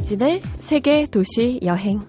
[0.00, 2.00] 이진의 세계 도시 여행.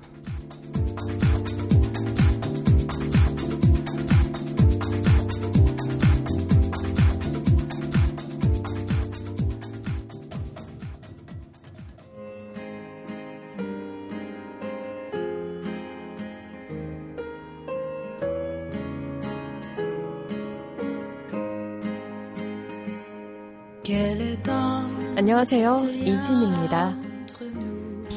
[25.17, 25.67] 안녕하세요.
[25.93, 27.10] 이진입니다.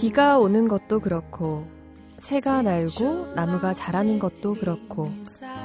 [0.05, 1.65] 비가 오는 것도 그렇고,
[2.19, 5.11] 새가 날고 나무가 자라는 것도 그렇고,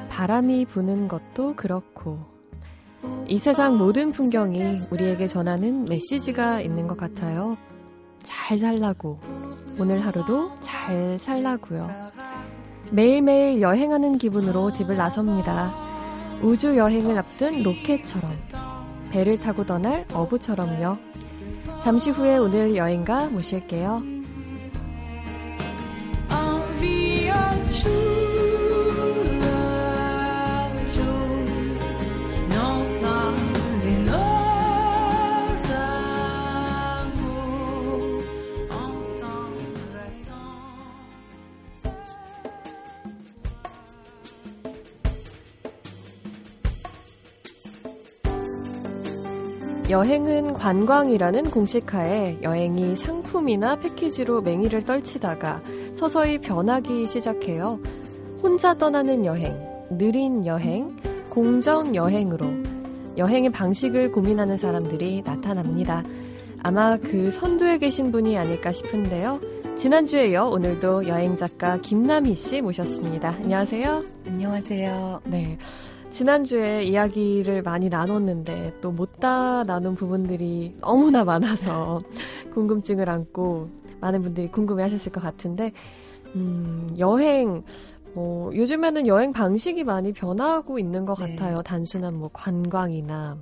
[0.07, 2.19] 바람이 부는 것도 그렇고,
[3.27, 7.57] 이 세상 모든 풍경이 우리에게 전하는 메시지가 있는 것 같아요.
[8.23, 9.19] 잘 살라고,
[9.77, 11.89] 오늘 하루도 잘 살라고요.
[12.93, 15.73] 매일매일 여행하는 기분으로 집을 나섭니다.
[16.41, 18.31] 우주 여행을 앞둔 로켓처럼,
[19.11, 20.97] 배를 타고 떠날 어부처럼요.
[21.79, 24.18] 잠시 후에 오늘 여행가 모실게요.
[49.89, 57.79] 여행은 관광이라는 공식하에 여행이 상품이나 패키지로 맹위를 떨치다가 서서히 변하기 시작해요.
[58.43, 59.57] 혼자 떠나는 여행,
[59.89, 60.95] 느린 여행,
[61.31, 62.45] 공정 여행으로
[63.17, 66.03] 여행의 방식을 고민하는 사람들이 나타납니다.
[66.61, 69.39] 아마 그 선두에 계신 분이 아닐까 싶은데요.
[69.75, 73.29] 지난주에 이어 오늘도 여행 작가 김남희 씨 모셨습니다.
[73.29, 74.03] 안녕하세요.
[74.27, 75.21] 안녕하세요.
[75.25, 75.57] 네.
[76.09, 82.01] 지난주에 이야기를 많이 나눴는데 또 못다 나눈 부분들이 너무나 많아서
[82.53, 85.71] 궁금증을 안고 많은 분들이 궁금해 하셨을 것 같은데,
[86.35, 87.63] 음, 여행,
[88.13, 91.35] 뭐, 요즘에는 여행 방식이 많이 변하고 있는 것 네.
[91.35, 91.61] 같아요.
[91.61, 93.37] 단순한 뭐 관광이나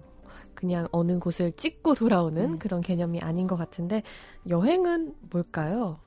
[0.53, 2.59] 그냥 어느 곳을 찍고 돌아오는 음.
[2.59, 4.03] 그런 개념이 아닌 것 같은데,
[4.49, 5.99] 여행은 뭘까요?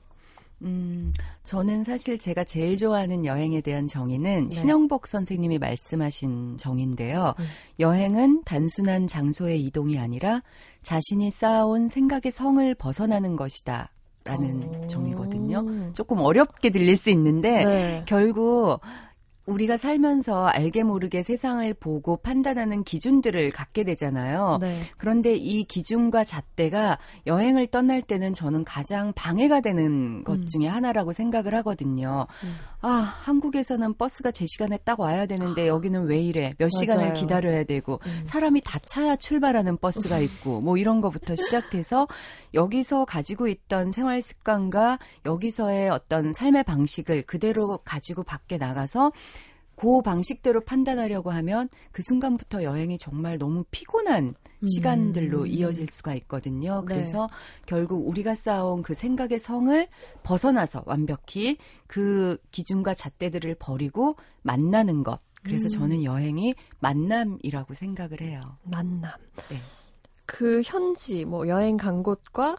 [0.61, 1.13] 음,
[1.43, 4.55] 저는 사실 제가 제일 좋아하는 여행에 대한 정의는 네.
[4.55, 7.33] 신영복 선생님이 말씀하신 정의인데요.
[7.39, 7.45] 음.
[7.79, 10.43] 여행은 단순한 장소의 이동이 아니라
[10.83, 13.91] 자신이 쌓아온 생각의 성을 벗어나는 것이다.
[14.23, 14.87] 라는 오.
[14.87, 15.89] 정의거든요.
[15.93, 18.03] 조금 어렵게 들릴 수 있는데 네.
[18.05, 18.79] 결국
[19.51, 24.57] 우리가 살면서 알게 모르게 세상을 보고 판단하는 기준들을 갖게 되잖아요.
[24.61, 24.79] 네.
[24.97, 26.97] 그런데 이 기준과 잣대가
[27.27, 30.45] 여행을 떠날 때는 저는 가장 방해가 되는 것 음.
[30.47, 32.27] 중에 하나라고 생각을 하거든요.
[32.43, 32.55] 음.
[32.83, 36.53] 아, 한국에서는 버스가 제 시간에 딱 와야 되는데 여기는 왜 이래?
[36.57, 38.21] 몇 시간을 기다려야 되고 음.
[38.25, 42.07] 사람이 다 차야 출발하는 버스가 있고 뭐 이런 거부터 시작해서
[42.53, 49.11] 여기서 가지고 있던 생활 습관과 여기서의 어떤 삶의 방식을 그대로 가지고 밖에 나가서
[49.81, 54.65] 그 방식대로 판단하려고 하면 그 순간부터 여행이 정말 너무 피곤한 음.
[54.67, 56.85] 시간들로 이어질 수가 있거든요.
[56.87, 56.93] 네.
[56.93, 57.27] 그래서
[57.65, 59.87] 결국 우리가 쌓아온 그 생각의 성을
[60.21, 65.19] 벗어나서 완벽히 그 기준과 잣대들을 버리고 만나는 것.
[65.43, 65.69] 그래서 음.
[65.69, 68.59] 저는 여행이 만남이라고 생각을 해요.
[68.65, 69.09] 만남.
[69.49, 69.57] 네.
[70.27, 72.55] 그 현지, 뭐 여행 간 곳과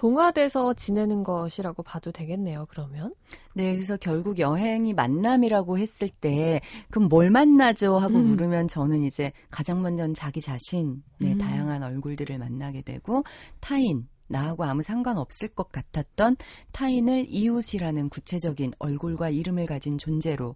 [0.00, 3.14] 동화돼서 지내는 것이라고 봐도 되겠네요, 그러면?
[3.52, 7.98] 네, 그래서 결국 여행이 만남이라고 했을 때, 그럼 뭘 만나죠?
[7.98, 8.28] 하고 음.
[8.28, 11.38] 물으면 저는 이제 가장 먼저는 자기 자신, 네, 음.
[11.38, 13.24] 다양한 얼굴들을 만나게 되고,
[13.60, 16.36] 타인, 나하고 아무 상관없을 것 같았던
[16.72, 20.54] 타인을 이웃이라는 구체적인 얼굴과 이름을 가진 존재로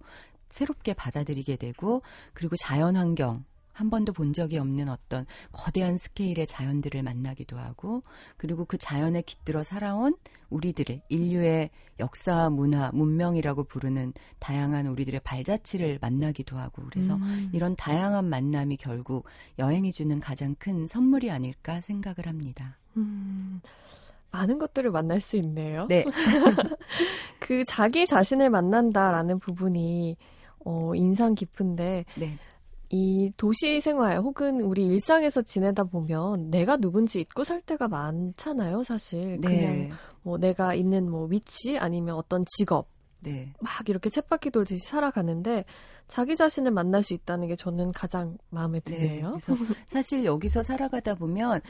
[0.49, 2.01] 새롭게 받아들이게 되고,
[2.33, 3.45] 그리고 자연 환경,
[3.75, 8.03] 한 번도 본 적이 없는 어떤 거대한 스케일의 자연들을 만나기도 하고
[8.37, 10.15] 그리고 그 자연에 깃들어 살아온
[10.49, 17.51] 우리들을 인류의 역사, 문화, 문명이라고 부르는 다양한 우리들의 발자취를 만나기도 하고 그래서 음.
[17.53, 19.27] 이런 다양한 만남이 결국
[19.59, 22.79] 여행이 주는 가장 큰 선물이 아닐까 생각을 합니다.
[22.97, 23.61] 음.
[24.31, 25.87] 많은 것들을 만날 수 있네요.
[25.89, 26.05] 네.
[27.39, 30.17] 그 자기 자신을 만난다라는 부분이
[30.65, 32.39] 어, 인상 깊은데 네.
[32.95, 39.41] 이 도시 생활 혹은 우리 일상에서 지내다 보면 내가 누군지 잊고 살 때가 많잖아요, 사실.
[39.41, 39.49] 네.
[39.49, 39.89] 그냥
[40.23, 42.87] 뭐 내가 있는 뭐 위치 아니면 어떤 직업
[43.19, 43.53] 네.
[43.61, 45.65] 막 이렇게 쳇바퀴 돌듯이 살아가는데
[46.07, 48.93] 자기 자신을 만날 수 있다는 게 저는 가장 마음에 네.
[48.93, 49.33] 드네요.
[49.33, 49.57] 네, 그래서
[49.89, 51.63] 사실 여기서 살아가다 보면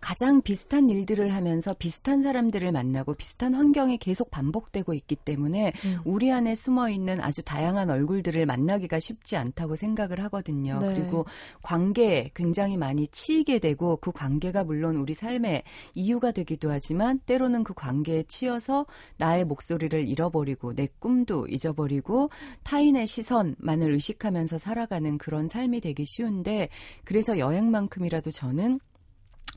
[0.00, 5.98] 가장 비슷한 일들을 하면서 비슷한 사람들을 만나고 비슷한 환경이 계속 반복되고 있기 때문에 음.
[6.04, 10.80] 우리 안에 숨어 있는 아주 다양한 얼굴들을 만나기가 쉽지 않다고 생각을 하거든요.
[10.80, 10.94] 네.
[10.94, 11.26] 그리고
[11.62, 15.62] 관계에 굉장히 많이 치이게 되고 그 관계가 물론 우리 삶의
[15.94, 18.86] 이유가 되기도 하지만 때로는 그 관계에 치여서
[19.18, 22.30] 나의 목소리를 잃어버리고 내 꿈도 잊어버리고
[22.64, 26.68] 타인의 시선만을 의식하면서 살아가는 그런 삶이 되기 쉬운데
[27.04, 28.80] 그래서 여행만큼이라도 저는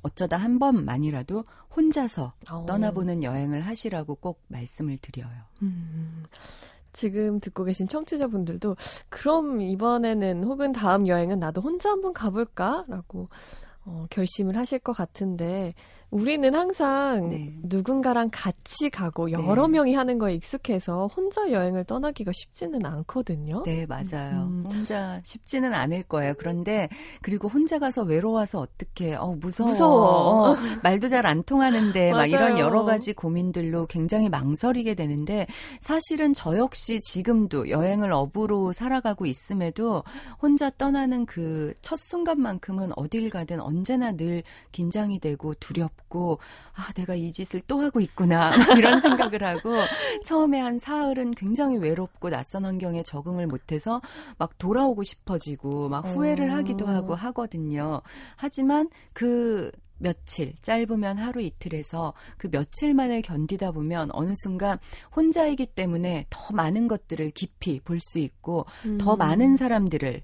[0.04, 1.44] 어쩌다 한 번만이라도
[1.76, 2.66] 혼자서 어.
[2.68, 5.32] 떠나보는 여행을 하시라고 꼭 말씀을 드려요.
[5.64, 6.24] 음.
[6.92, 8.76] 지금 듣고 계신 청취자분들도
[9.10, 13.30] 그럼 이번에는 혹은 다음 여행은 나도 혼자 한번 가볼까라고
[13.86, 15.74] 어, 결심을 하실 것 같은데
[16.14, 17.54] 우리는 항상 네.
[17.64, 19.74] 누군가랑 같이 가고 여러 네.
[19.74, 23.64] 명이 하는 거에 익숙해서 혼자 여행을 떠나기가 쉽지는 않거든요.
[23.66, 24.44] 네, 맞아요.
[24.44, 24.66] 음.
[24.72, 26.34] 혼자 쉽지는 않을 거예요.
[26.38, 26.88] 그런데
[27.22, 29.70] 그리고 혼자 가서 외로워서 어떻게 어 무서워.
[29.70, 30.52] 무서워.
[30.52, 35.48] 어, 말도 잘 안 통하는데 막 이런 여러 가지 고민들로 굉장히 망설이게 되는데
[35.80, 40.04] 사실은 저 역시 지금도 여행을 업으로 살아가고 있음에도
[40.42, 46.40] 혼자 떠나는 그 첫 순간만큼은 어딜 가든 언제나 늘 긴장이 되고 두렵고 있고
[46.76, 49.74] 아 내가 이 짓을 또 하고 있구나 이런 생각을 하고
[50.24, 54.02] 처음에 한 사흘은 굉장히 외롭고 낯선 환경에 적응을 못해서
[54.38, 56.56] 막 돌아오고 싶어지고 막 후회를 어.
[56.56, 58.02] 하기도 하고 하거든요.
[58.36, 64.78] 하지만 그 며칠, 짧으면 하루 이틀에서 그 며칠만을 견디다 보면 어느 순간
[65.16, 68.98] 혼자이기 때문에 더 많은 것들을 깊이 볼 수 있고 음.
[68.98, 70.24] 더 많은 사람들을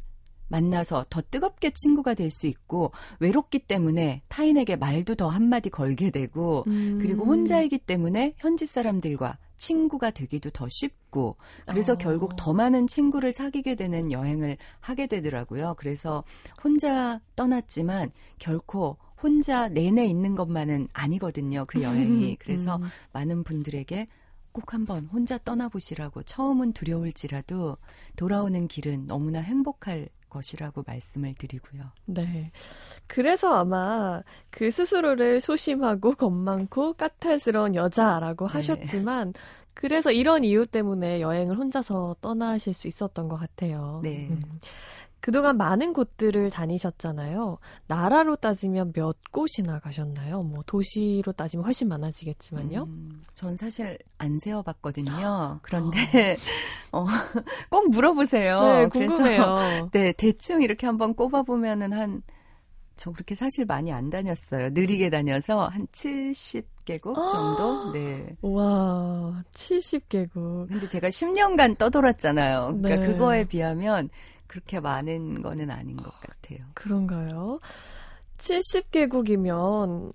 [0.50, 6.64] 만나서 더 뜨겁게 친구가 될 수 있고 외롭기 때문에 타인에게 말도 더 한마디 걸게 되고
[6.68, 7.00] 음.
[7.02, 11.36] 그리고 혼자이기 때문에 현지 사람들과 친구가 되기도 더 쉽고
[11.68, 11.98] 그래서 어.
[11.98, 15.76] 결국 더 많은 친구를 사귀게 되는 여행을 하게 되더라고요.
[15.78, 16.24] 그래서
[16.64, 21.66] 혼자 떠났지만 결코 혼자 내내 있는 것만은 아니거든요.
[21.68, 22.38] 그 여행이.
[22.40, 22.84] 그래서 음.
[23.12, 24.08] 많은 분들에게
[24.52, 27.78] 꼭 한번 혼자 떠나보시라고 처음은 두려울지라도
[28.16, 31.84] 돌아오는 길은 너무나 행복할 것이라고 말씀을 드리고요.
[32.06, 32.52] 네.
[33.08, 38.54] 그래서 아마 그 스스로를 소심하고 겁 많고 까탈스러운 여자라고 네.
[38.54, 39.34] 하셨지만
[39.74, 44.02] 그래서 이런 이유 때문에 여행을 혼자서 떠나실 수 있었던 것 같아요.
[44.04, 44.28] 네.
[44.30, 44.60] 음.
[45.22, 47.58] 그동안 많은 곳들을 다니셨잖아요.
[47.88, 50.44] 나라로 따지면 몇 곳이나 가셨나요?
[50.44, 52.84] 뭐 도시로 따지면 훨씬 많아지겠지만요.
[52.84, 55.60] 음, 전 사실 안 세어봤거든요.
[55.62, 55.98] 그런데
[56.92, 57.06] 어,
[57.70, 58.62] 꼭 물어보세요.
[58.62, 59.90] 네, 궁금해요.
[59.94, 62.22] 네, 대충 이렇게 한번 꼽아보면은 한
[63.00, 64.72] 저 그렇게 사실 많이 안 다녔어요.
[64.72, 67.94] 느리게 다녀서 한 70개국 정도?
[67.94, 68.36] 네.
[68.42, 70.68] 와, 70개국.
[70.68, 72.76] 근데 제가 10년간 떠돌았잖아요.
[72.82, 73.06] 그러니까 네.
[73.14, 74.10] 그거에 비하면
[74.50, 76.60] 그렇게 많은 거는 아닌 것 같아요.
[76.74, 77.60] 그런가요?
[78.38, 80.12] 70개국이면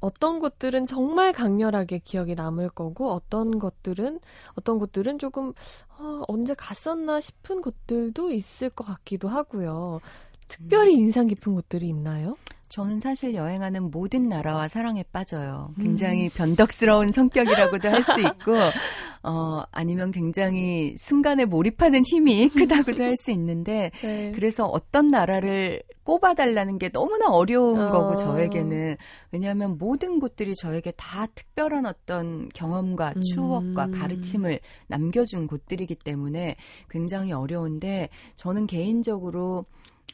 [0.00, 4.20] 어떤 곳들은 정말 강렬하게 기억에 남을 거고 어떤 것들은
[4.54, 5.52] 어떤 곳들은 조금
[5.98, 10.00] 어, 언제 갔었나 싶은 곳들도 있을 것 같기도 하고요.
[10.46, 11.00] 특별히 음.
[11.00, 12.36] 인상 깊은 곳들이 있나요?
[12.68, 15.72] 저는 사실 여행하는 모든 나라와 사랑에 빠져요.
[15.80, 16.30] 굉장히 음.
[16.34, 18.52] 변덕스러운 성격이라고도 할 수 있고,
[19.24, 22.48] 어, 아니면 굉장히 순간에 몰입하는 힘이
[22.94, 24.32] 크다고도 할 수 있는데, 네.
[24.34, 27.90] 그래서 어떤 나라를 꼽아달라는 게 너무나 어려운 어.
[27.90, 28.96] 거고, 저에게는.
[29.32, 33.92] 왜냐하면 모든 곳들이 저에게 다 특별한 어떤 경험과 추억과 음.
[33.92, 36.56] 가르침을 남겨준 곳들이기 때문에
[36.90, 39.64] 굉장히 어려운데, 저는 개인적으로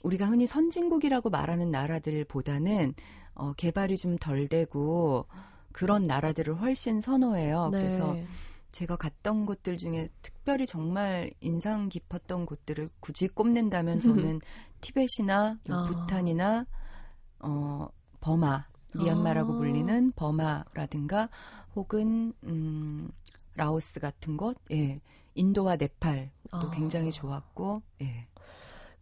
[0.05, 2.95] 우리가 흔히 선진국이라고 말하는 나라들보다는
[3.35, 5.26] 어, 개발이 좀 덜 되고
[5.73, 7.71] 그런 나라들을 훨씬 선호해요.
[7.73, 7.79] 네.
[7.79, 8.17] 그래서
[8.71, 14.41] 제가 갔던 곳들 중에 특별히 정말 인상 깊었던 곳들을 굳이 꼽는다면 저는
[14.81, 15.85] 티벳이나 뭐 아.
[15.85, 16.67] 부탄이나
[17.41, 17.89] 어
[18.21, 19.57] 버마 미얀마라고 아.
[19.57, 21.29] 불리는 버마라든가
[21.75, 23.11] 혹은 음
[23.55, 24.95] 라오스 같은 곳, 예.
[25.35, 26.71] 인도와 네팔도 아.
[26.71, 28.27] 굉장히 좋았고, 예.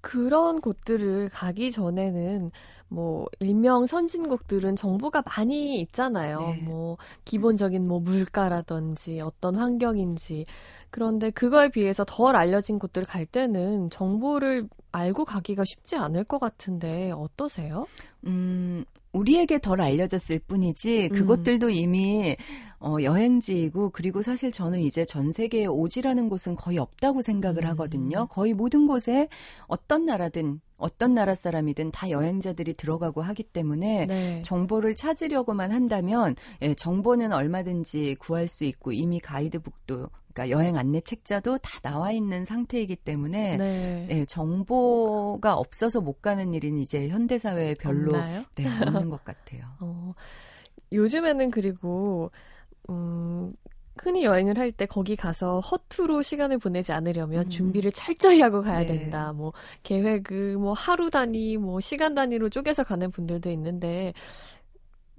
[0.01, 2.51] 그런 곳들을 가기 전에는
[2.89, 6.57] 뭐 일명 선진국들은 정보가 많이 있잖아요.
[6.59, 6.63] 네.
[6.65, 10.47] 뭐 기본적인 뭐 물가라든지 어떤 환경인지
[10.91, 17.13] 그런데 그거에 비해서 덜 알려진 곳들 갈 때는 정보를 알고 가기가 쉽지 않을 것 같은데
[17.13, 17.87] 어떠세요?
[18.27, 21.19] 음, 우리에게 덜 알려졌을 뿐이지 음.
[21.19, 21.73] 그곳들도 음.
[21.73, 22.37] 이미
[22.81, 27.71] 어, 여행지이고 그리고 사실 저는 이제 전 세계에 오지라는 곳은 거의 없다고 생각을 음.
[27.71, 28.27] 하거든요.
[28.27, 29.29] 거의 모든 곳에
[29.67, 34.43] 어떤 나라든 어떤 나라 사람이든 다 여행자들이 들어가고 하기 때문에 네.
[34.43, 41.59] 정보를 찾으려고만 한다면 예, 정보는 얼마든지 구할 수 있고 이미 가이드북도 그러니까 여행 안내 책자도
[41.59, 44.09] 다 나와 있는 상태이기 때문에 네.
[44.11, 48.45] 예, 정보가 없어서 못 가는 일은 이제 현대 사회에 별로 네,
[48.87, 49.63] 없는 것 같아요.
[49.83, 50.15] 어,
[50.93, 52.31] 요즘에는 그리고
[52.89, 53.53] 음,
[54.03, 57.49] 흔히 여행을 할 때 거기 가서 허투루 시간을 보내지 않으려면 음.
[57.49, 58.87] 준비를 철저히 하고 가야 네.
[58.87, 59.33] 된다.
[59.33, 59.53] 뭐
[59.83, 64.13] 계획을 뭐 하루 단위, 뭐 시간 단위로 쪼개서 가는 분들도 있는데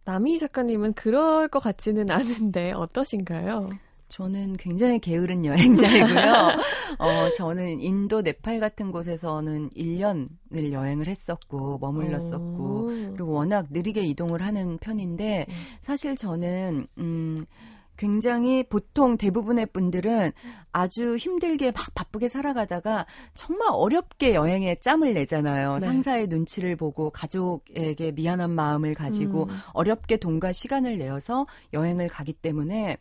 [0.05, 3.67] 남희 작가님은 그럴 것 같지는 않은데 어떠신가요?
[4.07, 6.33] 저는 굉장히 게으른 여행자이고요.
[6.98, 12.86] 어, 저는 인도, 네팔 같은 곳에서는 1년을 여행을 했었고, 머물렀었고, 오.
[13.13, 15.53] 그리고 워낙 느리게 이동을 하는 편인데, 음.
[15.79, 17.45] 사실 저는, 음,
[18.00, 20.32] 굉장히 보통 대부분의 분들은
[20.72, 25.79] 아주 힘들게 막 바쁘게 살아가다가 정말 어렵게 여행에 짬을 내잖아요.
[25.79, 25.86] 네.
[25.86, 29.50] 상사의 눈치를 보고 가족에게 미안한 마음을 가지고 음.
[29.74, 32.96] 어렵게 돈과 시간을 내어서 여행을 가기 때문에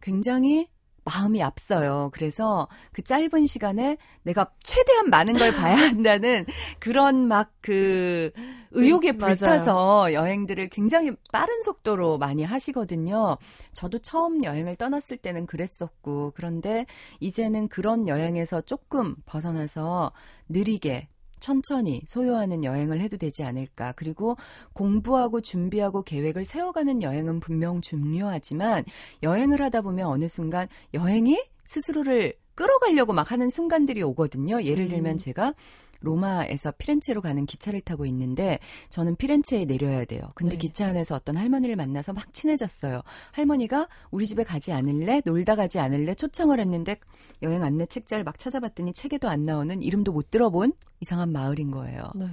[0.00, 0.66] 굉장히
[1.04, 2.10] 마음이 앞서요.
[2.12, 6.46] 그래서 그 짧은 시간에 내가 최대한 많은 걸 봐야 한다는
[6.78, 8.30] 그런 막 그
[8.72, 13.38] 의욕에 음, 불타서 여행들을 굉장히 빠른 속도로 많이 하시거든요.
[13.72, 16.84] 저도 처음 여행을 떠났을 때는 그랬었고, 그런데
[17.20, 20.12] 이제는 그런 여행에서 조금 벗어나서
[20.50, 21.08] 느리게
[21.40, 23.92] 천천히 소요하는 여행을 해도 되지 않을까.
[23.92, 24.36] 그리고
[24.72, 28.84] 공부하고 준비하고 계획을 세워가는 여행은 분명 중요하지만
[29.22, 34.62] 여행을 하다 보면 어느 순간 여행이 스스로를 끌어가려고 막 하는 순간들이 오거든요.
[34.62, 35.18] 예를 들면 음.
[35.18, 35.54] 제가
[36.04, 38.58] 로마에서 피렌체로 가는 기차를 타고 있는데
[38.90, 40.22] 저는 피렌체에 내려야 돼요.
[40.34, 40.58] 근데 네.
[40.58, 43.02] 기차 안에서 어떤 할머니를 만나서 막 친해졌어요.
[43.32, 45.22] 할머니가 우리 집에 가지 않을래?
[45.24, 46.14] 놀다 가지 않을래?
[46.14, 46.96] 초청을 했는데
[47.42, 52.04] 여행 안내 책자를 막 찾아봤더니 책에도 안 나오는 이름도 못 들어본 이상한 마을인 거예요.
[52.14, 52.26] 네.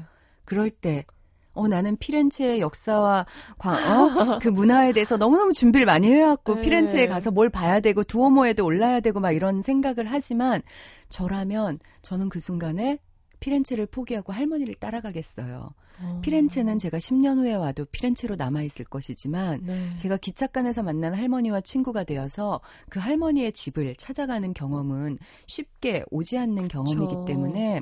[0.46, 1.06] 그럴 때
[1.54, 3.26] 어, 나는 피렌체의 역사와
[3.58, 6.62] 과, 어, 그 문화에 대해서 너무너무 준비를 많이 해왔고, 네.
[6.62, 10.62] 피렌체에 가서 뭘 봐야 되고, 두오모에도 올라야 되고, 막 이런 생각을 하지만,
[11.10, 13.00] 저라면, 저는 그 순간에
[13.42, 15.74] 피렌체를 포기하고 할머니를 따라가겠어요.
[16.02, 16.20] 어.
[16.24, 19.96] 피렌체는 제가 10년 후에 와도 피렌체로 남아있을 것이지만 네.
[19.98, 25.18] 제가 기찻간에서 만난 할머니와 친구가 되어서 그 할머니의 집을 찾아가는 경험은
[25.48, 26.84] 쉽게 오지 않는 그쵸.
[26.84, 27.82] 경험이기 때문에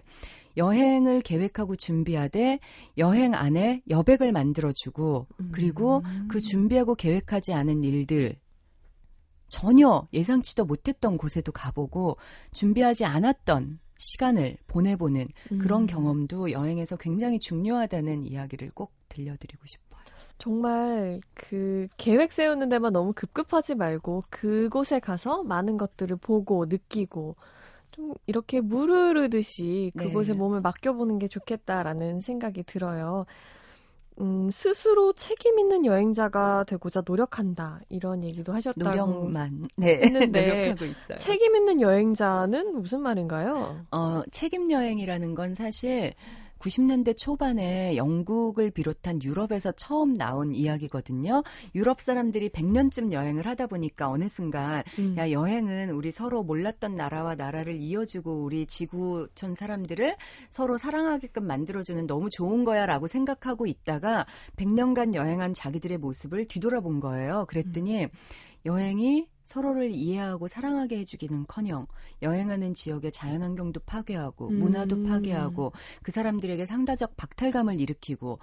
[0.57, 2.59] 여행을 계획하고 준비하되
[2.97, 5.49] 여행 안에 여백을 만들어주고 음.
[5.53, 8.37] 그리고 그 준비하고 계획하지 않은 일들
[9.49, 12.17] 전혀 예상치도 못했던 곳에도 가보고
[12.53, 15.27] 준비하지 않았던 시간을 보내보는
[15.59, 15.87] 그런 음.
[15.87, 19.99] 경험도 여행에서 굉장히 중요하다는 이야기를 꼭 들려드리고 싶어요.
[20.37, 27.35] 정말 그 계획 세우는 데만 너무 급급하지 말고 그곳에 가서 많은 것들을 보고 느끼고
[27.91, 30.37] 좀 이렇게 물 흐르듯이 그곳에 네.
[30.37, 33.25] 몸을 맡겨보는 게 좋겠다라는 생각이 들어요.
[34.21, 41.17] 음, 스스로 책임 있는 여행자가 되고자 노력한다 이런 얘기도 하셨다고 노력만 네 했는데 노력하고 있어요.
[41.17, 43.85] 책임 있는 여행자는 무슨 말인가요?
[43.91, 46.13] 어, 책임 여행이라는 건 사실
[46.59, 51.43] 90년대 초반에 영국을 비롯한 유럽에서 처음 나온 이야기거든요.
[51.75, 55.15] 유럽 사람들이 100년쯤 여행을 하다 보니까 어느 순간 음.
[55.17, 60.15] 야 여행은 우리 서로 몰랐던 나라와 나라를 이어주고 우리 지구촌 사람들을
[60.49, 64.25] 서로 사랑하게끔 만들어주는 너무 좋은 거야라고 생각하고 있다가
[64.57, 67.45] 100년간 여행한 자기들의 모습을 뒤돌아본 거예요.
[67.47, 68.09] 그랬더니 음.
[68.65, 71.87] 여행이 서로를 이해하고 사랑하게 해주기는커녕
[72.21, 74.59] 여행하는 지역의 자연환경도 파괴하고 음.
[74.59, 75.71] 문화도 파괴하고
[76.03, 78.37] 그 사람들에게 상다적 박탈감을 일으키고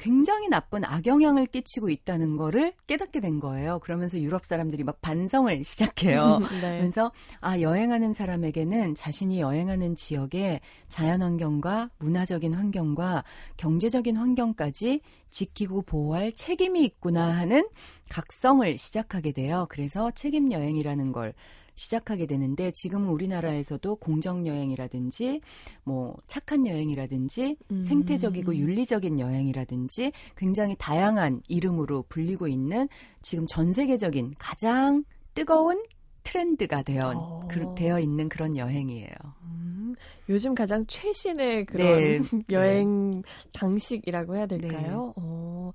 [0.00, 3.78] 굉장히 나쁜 악영향을 끼치고 있다는 거를 깨닫게 된 거예요.
[3.80, 6.38] 그러면서 유럽 사람들이 막 반성을 시작해요.
[6.62, 6.80] 네.
[6.80, 13.24] 그래서 아 여행하는 사람에게는 자신이 여행하는 지역의 자연 환경과 문화적인 환경과
[13.58, 17.68] 경제적인 환경까지 지키고 보호할 책임이 있구나 하는
[18.08, 19.66] 각성을 시작하게 돼요.
[19.68, 21.34] 그래서 책임 여행이라는 걸
[21.80, 25.40] 시작하게 되는데 지금은 우리나라에서도 공정 여행이라든지
[25.82, 27.82] 뭐 착한 여행이라든지 음.
[27.82, 32.86] 생태적이고 윤리적인 여행이라든지 굉장히 다양한 이름으로 불리고 있는
[33.22, 35.82] 지금 전 세계적인 가장 뜨거운
[36.22, 37.48] 트렌드가 되어 어.
[37.50, 39.14] 그, 되어 있는 그런 여행이에요.
[39.44, 39.94] 음,
[40.28, 42.20] 요즘 가장 최신의 그런 네.
[42.50, 43.22] 여행 네.
[43.54, 45.14] 방식이라고 해야 될까요?
[45.16, 45.22] 네.
[45.22, 45.72] 어.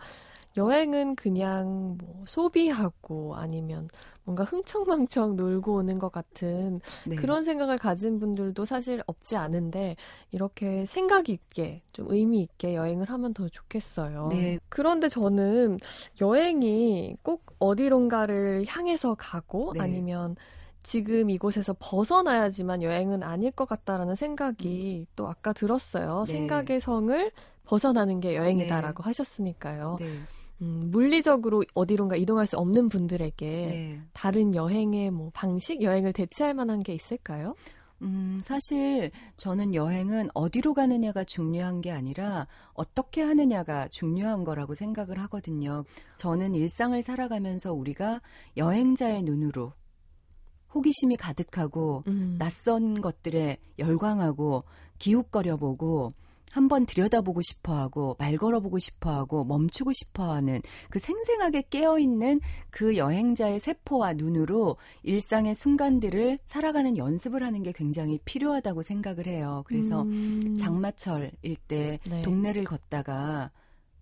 [0.58, 3.88] 여행은 그냥 뭐 소비하고 아니면
[4.24, 7.16] 뭔가 흥청망청 놀고 오는 것 같은 네.
[7.16, 9.96] 그런 생각을 가진 분들도 사실 없지 않은데
[10.32, 14.30] 이렇게 생각 있게 좀 의미 있게 여행을 하면 더 좋겠어요.
[14.32, 14.60] 네.
[14.70, 15.78] 그런데 저는
[16.22, 19.82] 여행이 꼭 어디론가를 향해서 가고 네.
[19.82, 20.36] 아니면
[20.82, 25.12] 지금 이곳에서 벗어나야지만 여행은 아닐 것 같다라는 생각이 음.
[25.16, 26.26] 또 아까 들었어요.
[26.28, 26.34] 네.
[26.34, 27.32] 생각의 성을
[27.66, 29.08] 벗어나는 게 여행이다라고 네.
[29.08, 29.98] 하셨으니까요.
[30.58, 30.66] 네.
[30.66, 34.02] 음, 물리적으로 어디론가 이동할 수 없는 분들에게 네.
[34.14, 37.56] 다른 여행의 뭐 방식, 여행을 대체할 만한 게 있을까요?
[38.02, 45.86] 음, 사실 저는 여행은 어디로 가느냐가 중요한 게 아니라 어떻게 하느냐가 중요한 거라고 생각을 하거든요.
[46.18, 48.22] 저는 일상을 살아가면서 우리가
[48.58, 49.74] 여행자의 눈으로
[50.74, 52.36] 호기심이 가득하고 음.
[52.38, 54.66] 낯선 것들에 열광하고
[55.00, 56.12] 기웃거려 보고
[56.56, 62.96] 한번 들여다보고 싶어 하고 말 걸어보고 싶어 하고 멈추고 싶어 하는 그 생생하게 깨어있는 그
[62.96, 69.64] 여행자의 세포와 눈으로 일상의 순간들을 살아가는 연습을 하는 게 굉장히 필요하다고 생각을 해요.
[69.68, 70.56] 그래서 음.
[70.56, 72.22] 장마철일 때 네.
[72.22, 73.52] 동네를 걷다가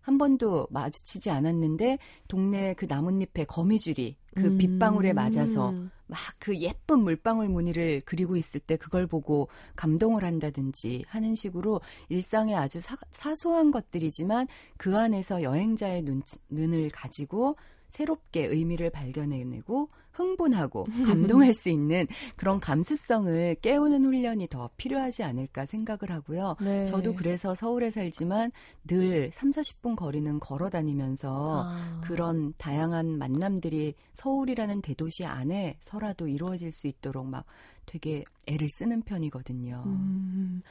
[0.02, 4.58] 한 번도 마주치지 않았는데 동네 그 나뭇잎에 거미줄이 그 음.
[4.58, 5.72] 빗방울에 맞아서
[6.08, 9.48] 막 그 예쁜 물방울 무늬를 그리고 있을 때 그걸 보고
[9.78, 17.56] 감동을 한다든지 하는 식으로 일상의 아주 사, 사소한 것들이지만 그 안에서 여행자의 눈, 눈을 가지고
[17.88, 26.12] 새롭게 의미를 발견해내고 흥분하고 감동할 수 있는 그런 감수성을 깨우는 훈련이 더 필요하지 않을까 생각을
[26.12, 26.56] 하고요.
[26.62, 26.86] 네.
[26.86, 28.52] 저도 그래서 서울에 살지만
[28.88, 32.02] 늘 3, 40분 거리는 걸어 다니면서 아.
[32.04, 37.46] 그런 다양한 만남들이 서울이라는 대도시 안에서라도 이루어질 수 있도록 막
[37.86, 39.84] 되게 애를 쓰는 편이거든요.
[39.86, 40.62] 음.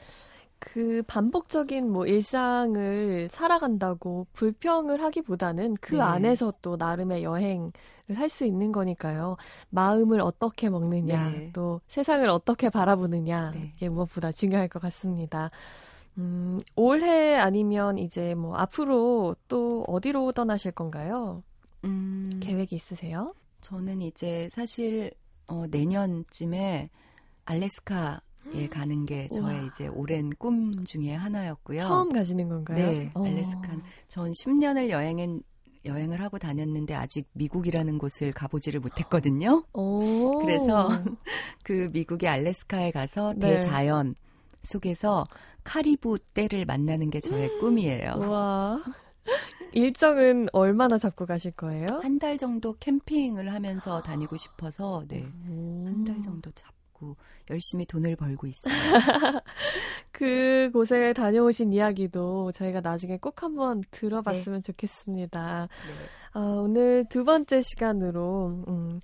[0.65, 6.01] 그 반복적인 뭐 일상을 살아간다고 불평을 하기보다는 그 네.
[6.01, 7.71] 안에서 또 나름의 여행을
[8.15, 9.35] 할 수 있는 거니까요.
[9.69, 11.49] 마음을 어떻게 먹느냐, 네.
[11.51, 13.73] 또 세상을 어떻게 바라보느냐, 네.
[13.75, 15.51] 이게 무엇보다 중요할 것 같습니다.
[16.17, 21.43] 음, 올해 아니면 이제 뭐 앞으로 또 어디로 떠나실 건가요?
[21.83, 23.35] 음, 계획이 있으세요?
[23.61, 25.11] 저는 이제 사실
[25.47, 26.89] 어, 내년쯤에
[27.45, 28.21] 알래스카
[28.53, 29.65] 예, 가는 게 저의 우와.
[29.67, 31.79] 이제 오랜 꿈 중에 하나였고요.
[31.79, 32.77] 처음 가시는 건가요?
[32.77, 33.25] 네, 어.
[33.25, 33.77] 알래스카.
[34.07, 35.41] 전 10년을 여행은
[35.85, 39.65] 여행을 하고 다녔는데 아직 미국이라는 곳을 가보지를 못했거든요.
[39.73, 40.39] 오.
[40.41, 40.87] 그래서
[41.63, 43.55] 그 미국의 알래스카에 가서 네.
[43.55, 44.15] 대자연
[44.61, 45.25] 속에서
[45.65, 48.13] 카리브 떼를 만나는 게 저의 꿈이에요.
[48.17, 48.81] 와.
[49.73, 51.85] 일정은 얼마나 잡고 가실 거예요?
[52.01, 55.23] 한 달 정도 캠핑을 하면서 다니고 싶어서 네.
[55.45, 57.15] 한 달 정도 잡고
[57.49, 58.73] 열심히 돈을 벌고 있어요.
[60.11, 64.71] 그곳에 다녀오신 이야기도 저희가 나중에 꼭 한번 들어봤으면 네.
[64.71, 65.67] 좋겠습니다.
[66.33, 66.39] 네.
[66.39, 69.01] 어, 오늘 두 번째 시간으로 음,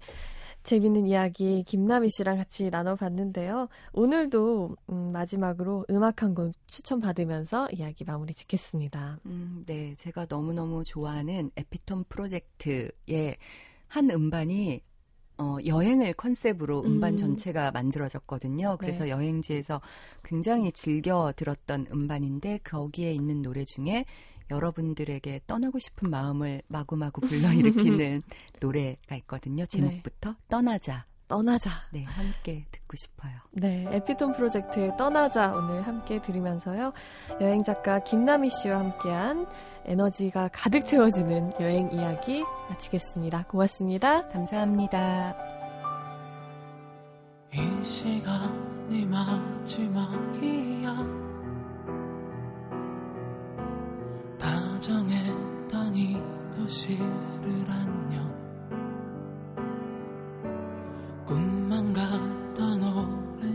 [0.64, 3.70] 재밌는 이야기 김나미 씨랑 같이 나눠봤는데요.
[3.94, 9.20] 오늘도 음, 마지막으로 음악 한 곡 추천받으면서 이야기 마무리 짓겠습니다.
[9.26, 13.38] 음, 네, 제가 너무너무 좋아하는 에피톤 프로젝트의
[13.88, 14.82] 한 음반이
[15.40, 17.18] 어, 여행을 컨셉으로 음반 음.
[17.18, 18.76] 전체가 만들어졌거든요.
[18.78, 19.12] 그래서 네.
[19.12, 19.82] 여행지에서
[20.24, 24.06] 굉장히 즐겨 들었던 음반인데 거기에 있는 노래 중에
[24.52, 28.22] 여러분들에게 떠나고 싶은 마음을 마구마구 불러일으키는
[28.60, 29.66] 노래가 있거든요.
[29.66, 30.36] 제목부터 네.
[30.50, 31.06] 떠나자.
[31.30, 31.70] 떠나자.
[31.92, 33.32] 네, 함께 듣고 싶어요.
[33.52, 36.92] 네, 에피톤 프로젝트의 떠나자 오늘 함께 들으면서요.
[37.40, 39.48] 여행 작가 김나미 씨와 함께한
[39.86, 43.46] 에너지가 가득 채워지는 여행 이야기 마치겠습니다.
[43.48, 44.28] 고맙습니다.
[44.28, 45.38] 감사합니다.
[47.54, 50.96] 이 시간이 마지막이야.
[54.40, 56.22] 다정했던 이
[56.56, 57.08] 도시를
[57.70, 58.39] 안녕.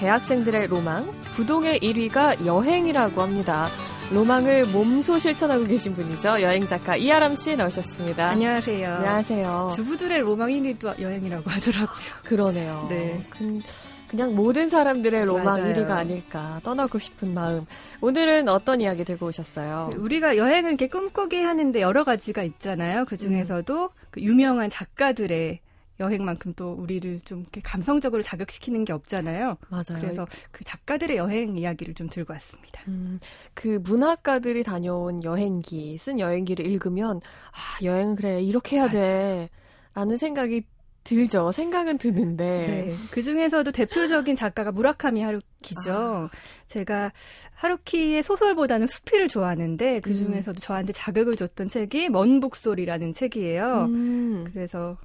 [0.00, 3.68] 대학생들의 로망, 부동의 1위가 여행이라고 합니다.
[4.10, 6.40] 로망을 몸소 실천하고 계신 분이죠.
[6.40, 8.30] 여행 작가 이아람 씨 나오셨습니다.
[8.30, 8.94] 안녕하세요.
[8.94, 9.72] 안녕하세요.
[9.76, 12.00] 주부들의 로망 1위도 여행이라고 하더라고요.
[12.24, 12.86] 그러네요.
[12.88, 13.22] 네.
[13.28, 13.60] 그,
[14.08, 15.74] 그냥 모든 사람들의 로망 맞아요.
[15.74, 17.66] 1위가 아닐까 떠나고 싶은 마음.
[18.00, 19.90] 오늘은 어떤 이야기 들고 오셨어요?
[19.98, 23.04] 우리가 여행을 이렇게 꿈꾸게 하는데 여러 가지가 있잖아요.
[23.04, 23.88] 그 중에서도 음.
[24.10, 25.60] 그 유명한 작가들의
[26.00, 29.56] 여행만큼 또 우리를 좀 이렇게 감성적으로 자극시키는 게 없잖아요.
[29.68, 30.00] 맞아요.
[30.00, 32.82] 그래서 그 작가들의 여행 이야기를 좀 들고 왔습니다.
[32.88, 33.18] 음,
[33.54, 37.20] 그 문학가들이 다녀온 여행기, 쓴 여행기를 읽으면
[37.52, 39.00] 아, 여행은 그래 이렇게 해야 맞아.
[39.00, 39.50] 돼.
[39.94, 40.64] 라는 생각이
[41.04, 41.50] 들죠.
[41.52, 42.44] 생각은 드는데.
[42.44, 42.94] 네.
[43.10, 45.92] 그 중에서도 대표적인 작가가 무라카미 하루키죠.
[45.92, 46.30] 아.
[46.66, 47.12] 제가
[47.54, 50.14] 하루키의 소설보다는 수필을 좋아하는데 그 음.
[50.14, 50.60] 중에서도 음.
[50.60, 53.86] 저한테 자극을 줬던 책이 먼 북소리라는 책이에요.
[53.86, 54.44] 음.
[54.52, 54.96] 그래서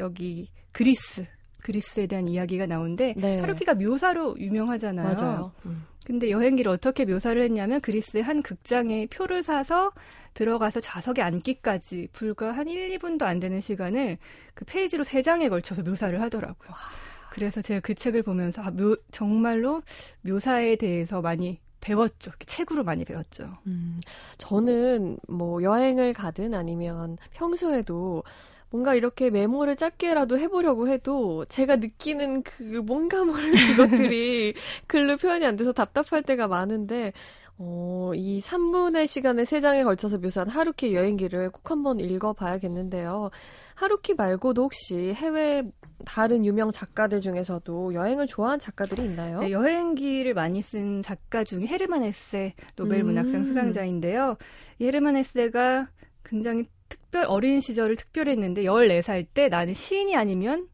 [0.00, 1.26] 여기 그리스
[1.62, 3.40] 그리스에 대한 이야기가 나오는데 네.
[3.40, 5.14] 하루키가 묘사로 유명하잖아요.
[5.14, 5.52] 맞아요.
[5.66, 5.86] 음.
[6.06, 9.92] 근데 여행기를 어떻게 묘사를 했냐면 그리스의 한 극장에 표를 사서
[10.34, 14.18] 들어가서 좌석에 앉기까지 불과 한 1, 2분도 안 되는 시간을
[14.54, 16.70] 그 페이지로 3장에 걸쳐서 묘사를 하더라고요.
[17.30, 19.82] 그래서 제가 그 책을 보면서 아, 묘, 정말로
[20.22, 22.32] 묘사에 대해서 많이 배웠죠.
[22.46, 23.56] 책으로 많이 배웠죠.
[23.66, 24.00] 음,
[24.38, 28.22] 저는 뭐 여행을 가든 아니면 평소에도
[28.70, 34.54] 뭔가 이렇게 메모를 짧게라도 해보려고 해도 제가 느끼는 그 뭔가 모를 그것들이
[34.86, 37.12] 글로 표현이 안 돼서 답답할 때가 많은데
[37.62, 43.30] 어, 이 3분의 시간을 3장에 걸쳐서 묘사한 하루키 여행기를 꼭 한번 읽어봐야겠는데요.
[43.74, 45.70] 하루키 말고도 혹시 해외
[46.06, 49.40] 다른 유명 작가들 중에서도 여행을 좋아하는 작가들이 있나요?
[49.40, 53.08] 네, 여행기를 많이 쓴 작가 중에 헤르만 헤세 노벨 음.
[53.08, 54.38] 문학상 수상자인데요.
[54.80, 55.90] 헤르만 헤세가
[56.24, 60.68] 굉장히 특별 어린 시절을 특별했는데 14살 때 나는 시인이 아니면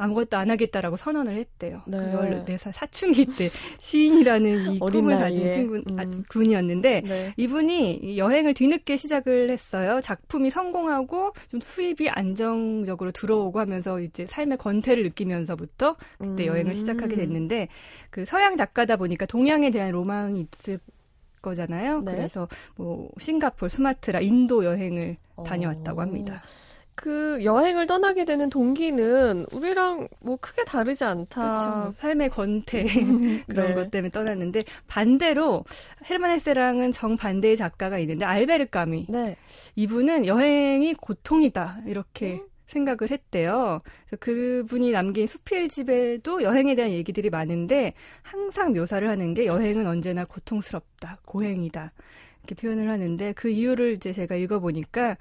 [0.00, 1.82] 아무것도 안 하겠다라고 선언을 했대요.
[1.86, 1.98] 네.
[1.98, 5.98] 그 14살 사춘기 때 시인이라는 이 꿈을 가진 친구 음.
[5.98, 7.34] 아, 군이었는데 네.
[7.36, 10.00] 이분이 여행을 뒤늦게 시작을 했어요.
[10.00, 16.46] 작품이 성공하고 좀 수입이 안정적으로 들어오고 하면서 이제 삶의 권태를 느끼면서부터 그때 음.
[16.46, 17.68] 여행을 시작하게 됐는데
[18.08, 20.78] 그 서양 작가다 보니까 동양에 대한 로망이 있을
[21.42, 22.00] 거잖아요.
[22.00, 22.12] 네.
[22.12, 25.42] 그래서 뭐 싱가폴, 수마트라, 인도 여행을 어.
[25.44, 26.42] 다녀왔다고 합니다.
[27.00, 31.40] 그 여행을 떠나게 되는 동기는 우리랑 뭐 크게 다르지 않다.
[31.40, 31.92] 그렇죠.
[31.92, 32.84] 삶의 권태
[33.48, 33.74] 그런 네.
[33.74, 35.64] 것 때문에 떠났는데 반대로
[36.04, 39.06] 헤르만 헤세랑은 정반대의 작가가 있는데 알베르 까미.
[39.08, 39.36] 네.
[39.76, 42.49] 이분은 여행이 고통이다 이렇게 음.
[42.70, 43.80] 생각을 했대요.
[44.06, 50.24] 그래서 그분이 남긴 수필 집에도 여행에 대한 얘기들이 많은데 항상 묘사를 하는 게 여행은 언제나
[50.24, 51.92] 고통스럽다, 고행이다.
[52.42, 55.16] 이렇게 표현을 하는데 그 이유를 이제 제가 읽어보니까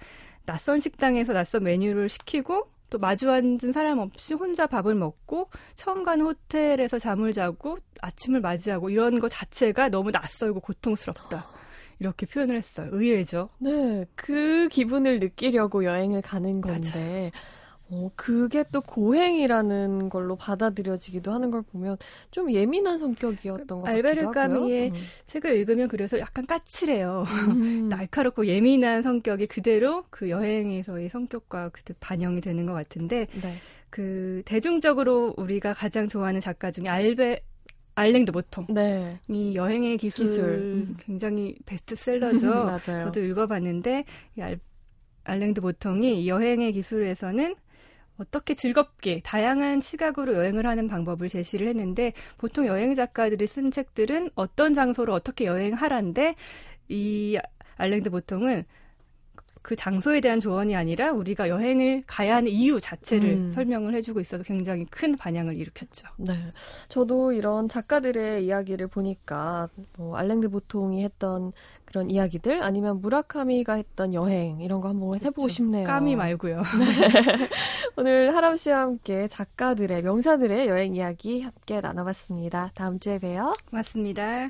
[0.46, 6.26] 낯선 식당에서 낯선 메뉴를 시키고 또 마주 앉은 사람 없이 혼자 밥을 먹고 처음 가는
[6.26, 11.59] 호텔에서 잠을 자고 아침을 맞이하고 이런 것 자체가 너무 낯설고 고통스럽다.
[12.00, 12.90] 이렇게 표현을 했어요.
[12.92, 13.50] 의외죠.
[13.60, 16.92] 네, 그 기분을 느끼려고 여행을 가는 건데.
[16.94, 17.30] 맞아요.
[17.92, 21.98] 어, 그게 또 고행이라는 걸로 받아들여지기도 하는 걸 보면
[22.30, 23.96] 좀 예민한 성격이었던 것 같아요.
[23.96, 24.94] 알베르 까미의 음.
[25.26, 27.24] 책을 읽으면 그래서 약간 까칠해요.
[27.50, 27.90] 음.
[27.90, 33.56] 날카롭고 예민한 성격이 그대로 그 여행에서의 성격과 그대 반영이 되는 것 같은데 네.
[33.90, 37.42] 그 대중적으로 우리가 가장 좋아하는 작가 중에 알베
[38.00, 38.66] 알랭드 보통.
[38.70, 39.20] 네.
[39.28, 40.46] 이 여행의 기술, 기술.
[40.46, 40.98] 음.
[41.00, 42.50] 굉장히 베스트셀러죠.
[42.50, 43.06] 맞아요.
[43.06, 44.06] 저도 읽어봤는데
[44.38, 44.60] 이 알,
[45.26, 47.56] 알랭드 보통이 여행의 기술에서는
[48.18, 54.74] 어떻게 즐겁게 다양한 시각으로 여행을 하는 방법을 제시를 했는데 보통 여행 작가들이 쓴 책들은 어떤
[54.74, 56.36] 장소로 어떻게 여행하란데
[56.90, 57.38] 이
[57.78, 58.66] 알랭드 보통은
[59.70, 63.52] 그 장소에 대한 조언이 아니라 우리가 여행을 가야 하는 이유 자체를 음.
[63.52, 66.08] 설명을 해주고 있어서 굉장히 큰 반향을 일으켰죠.
[66.18, 66.34] 네.
[66.88, 71.52] 저도 이런 작가들의 이야기를 보니까 뭐 알랭드 보통이 했던
[71.86, 75.54] 그런 이야기들 아니면 무라카미가 했던 여행 이런 거 한번 해보고 그렇죠.
[75.54, 75.86] 싶네요.
[75.86, 76.64] 까미 말고요.
[76.80, 77.48] 네.
[77.96, 82.72] 오늘 하람 씨와 함께 작가들의 명사들의 여행 이야기 함께 나눠봤습니다.
[82.74, 83.54] 다음 주에 봬요.
[83.70, 84.50] 고맙습니다.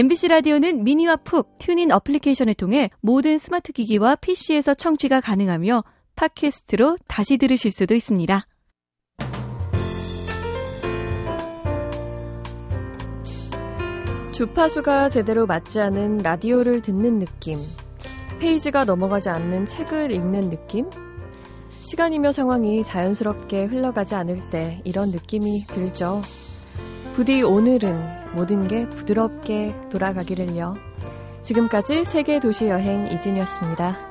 [0.00, 5.84] MBC 라디오는 미니와 푹 TuneIn 어플리케이션을 통해 모든 스마트 기기와 PC에서 청취가 가능하며
[6.16, 8.46] 팟캐스트로 다시 들으실 수도 있습니다.
[14.32, 17.58] 주파수가 제대로 맞지 않은 라디오를 듣는 느낌.
[18.38, 20.88] 페이지가 넘어가지 않는 책을 읽는 느낌.
[21.82, 26.22] 시간이며 상황이 자연스럽게 흘러가지 않을 때 이런 느낌이 들죠.
[27.20, 30.74] 부디 오늘은 모든 게 부드럽게 돌아가기를요.
[31.42, 34.09] 지금까지 세계 도시 여행 이진이었습니다.